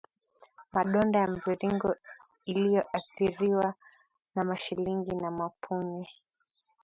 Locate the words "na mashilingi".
4.35-5.15